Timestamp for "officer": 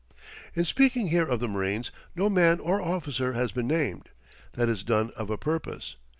2.81-3.33